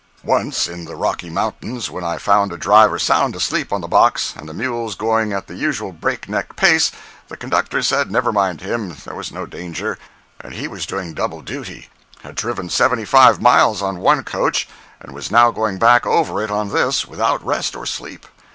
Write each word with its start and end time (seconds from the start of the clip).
Once, 0.23 0.67
in 0.67 0.85
the 0.85 0.95
Rocky 0.95 1.29
Mountains, 1.29 1.91
when 1.91 2.03
I 2.03 2.17
found 2.17 2.51
a 2.51 2.57
driver 2.57 2.97
sound 2.97 3.35
asleep 3.35 3.71
on 3.71 3.81
the 3.81 3.87
box, 3.87 4.33
and 4.35 4.49
the 4.49 4.53
mules 4.55 4.95
going 4.95 5.31
at 5.31 5.45
the 5.45 5.53
usual 5.53 5.91
break 5.91 6.27
neck 6.27 6.55
pace, 6.55 6.91
the 7.27 7.37
conductor 7.37 7.83
said 7.83 8.09
never 8.11 8.31
mind 8.33 8.61
him, 8.61 8.95
there 9.05 9.13
was 9.13 9.31
no 9.31 9.45
danger, 9.45 9.99
and 10.39 10.55
he 10.55 10.67
was 10.67 10.87
doing 10.87 11.13
double 11.13 11.43
duty—had 11.43 12.33
driven 12.33 12.67
seventy 12.67 13.05
five 13.05 13.39
miles 13.43 13.83
on 13.83 13.99
one 13.99 14.23
coach, 14.23 14.67
and 14.99 15.11
was 15.13 15.29
now 15.29 15.51
going 15.51 15.77
back 15.77 16.07
over 16.07 16.41
it 16.41 16.49
on 16.49 16.69
this 16.69 17.05
without 17.05 17.45
rest 17.45 17.75
or 17.75 17.85
sleep. 17.85 18.25